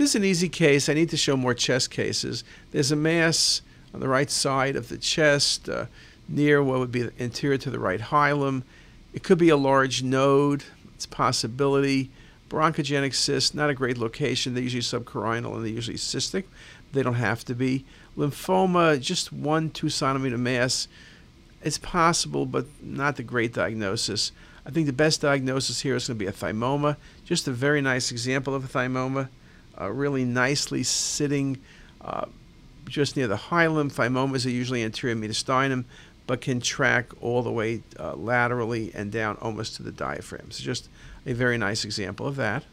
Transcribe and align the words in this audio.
This 0.00 0.12
is 0.12 0.14
an 0.14 0.24
easy 0.24 0.48
case. 0.48 0.88
I 0.88 0.94
need 0.94 1.10
to 1.10 1.18
show 1.18 1.36
more 1.36 1.52
chest 1.52 1.90
cases. 1.90 2.42
There's 2.70 2.90
a 2.90 2.96
mass 2.96 3.60
on 3.92 4.00
the 4.00 4.08
right 4.08 4.30
side 4.30 4.74
of 4.74 4.88
the 4.88 4.96
chest 4.96 5.68
uh, 5.68 5.84
near 6.26 6.62
what 6.62 6.78
would 6.78 6.90
be 6.90 7.02
the 7.02 7.22
anterior 7.22 7.58
to 7.58 7.68
the 7.68 7.78
right 7.78 8.00
hilum. 8.00 8.62
It 9.12 9.22
could 9.22 9.36
be 9.36 9.50
a 9.50 9.58
large 9.58 10.02
node. 10.02 10.64
It's 10.94 11.04
a 11.04 11.08
possibility. 11.08 12.08
Bronchogenic 12.48 13.14
cyst, 13.14 13.54
not 13.54 13.68
a 13.68 13.74
great 13.74 13.98
location. 13.98 14.54
They're 14.54 14.62
usually 14.62 14.80
subcarinal 14.80 15.54
and 15.54 15.64
they're 15.66 15.70
usually 15.70 15.98
cystic. 15.98 16.44
They 16.94 17.02
don't 17.02 17.12
have 17.16 17.44
to 17.44 17.54
be. 17.54 17.84
Lymphoma, 18.16 18.98
just 19.02 19.34
one, 19.34 19.68
two 19.68 19.90
centimeter 19.90 20.38
mass. 20.38 20.88
It's 21.62 21.76
possible, 21.76 22.46
but 22.46 22.64
not 22.82 23.16
the 23.16 23.22
great 23.22 23.52
diagnosis. 23.52 24.32
I 24.64 24.70
think 24.70 24.86
the 24.86 24.94
best 24.94 25.20
diagnosis 25.20 25.82
here 25.82 25.94
is 25.94 26.06
going 26.06 26.18
to 26.18 26.24
be 26.24 26.26
a 26.26 26.32
thymoma. 26.32 26.96
Just 27.26 27.46
a 27.46 27.52
very 27.52 27.82
nice 27.82 28.10
example 28.10 28.54
of 28.54 28.64
a 28.64 28.78
thymoma. 28.78 29.28
Uh, 29.80 29.90
really 29.90 30.24
nicely 30.24 30.82
sitting 30.82 31.58
uh, 32.02 32.26
just 32.86 33.16
near 33.16 33.26
the 33.26 33.36
hilum. 33.36 33.90
Thymomas 33.90 34.44
are 34.44 34.50
usually 34.50 34.82
anterior 34.82 35.16
mediastinum, 35.16 35.84
but 36.26 36.40
can 36.40 36.60
track 36.60 37.06
all 37.20 37.42
the 37.42 37.52
way 37.52 37.82
uh, 37.98 38.14
laterally 38.14 38.92
and 38.94 39.10
down 39.10 39.36
almost 39.40 39.76
to 39.76 39.82
the 39.82 39.92
diaphragm. 39.92 40.50
So 40.50 40.62
just 40.62 40.88
a 41.24 41.32
very 41.32 41.56
nice 41.56 41.84
example 41.84 42.26
of 42.26 42.36
that. 42.36 42.64